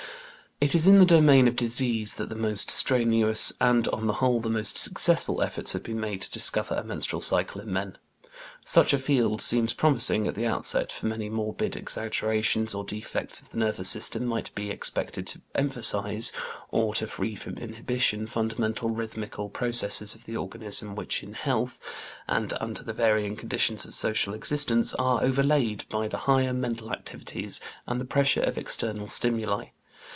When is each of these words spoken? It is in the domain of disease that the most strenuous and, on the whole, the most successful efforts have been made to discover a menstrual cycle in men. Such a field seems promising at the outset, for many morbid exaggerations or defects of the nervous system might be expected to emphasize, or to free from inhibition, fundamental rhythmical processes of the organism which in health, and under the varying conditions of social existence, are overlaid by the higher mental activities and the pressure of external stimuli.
It 0.63 0.75
is 0.75 0.85
in 0.85 0.99
the 0.99 1.07
domain 1.07 1.47
of 1.47 1.55
disease 1.55 2.17
that 2.17 2.29
the 2.29 2.35
most 2.35 2.69
strenuous 2.69 3.51
and, 3.59 3.87
on 3.87 4.05
the 4.05 4.13
whole, 4.21 4.39
the 4.39 4.47
most 4.47 4.77
successful 4.77 5.41
efforts 5.41 5.73
have 5.73 5.81
been 5.81 5.99
made 5.99 6.21
to 6.21 6.29
discover 6.29 6.75
a 6.75 6.83
menstrual 6.83 7.23
cycle 7.23 7.59
in 7.61 7.73
men. 7.73 7.97
Such 8.63 8.93
a 8.93 8.99
field 8.99 9.41
seems 9.41 9.73
promising 9.73 10.27
at 10.27 10.35
the 10.35 10.45
outset, 10.45 10.91
for 10.91 11.07
many 11.07 11.29
morbid 11.29 11.75
exaggerations 11.75 12.75
or 12.75 12.83
defects 12.83 13.41
of 13.41 13.49
the 13.49 13.57
nervous 13.57 13.89
system 13.89 14.23
might 14.27 14.53
be 14.53 14.69
expected 14.69 15.25
to 15.27 15.41
emphasize, 15.55 16.31
or 16.69 16.93
to 16.93 17.07
free 17.07 17.33
from 17.35 17.57
inhibition, 17.57 18.27
fundamental 18.27 18.91
rhythmical 18.91 19.49
processes 19.49 20.13
of 20.13 20.25
the 20.25 20.37
organism 20.37 20.93
which 20.93 21.23
in 21.23 21.33
health, 21.33 21.79
and 22.27 22.53
under 22.61 22.83
the 22.83 22.93
varying 22.93 23.35
conditions 23.35 23.83
of 23.83 23.95
social 23.95 24.35
existence, 24.35 24.93
are 24.99 25.23
overlaid 25.23 25.85
by 25.89 26.07
the 26.07 26.17
higher 26.29 26.53
mental 26.53 26.93
activities 26.93 27.59
and 27.87 27.99
the 27.99 28.05
pressure 28.05 28.41
of 28.41 28.59
external 28.59 29.07
stimuli. 29.07 29.65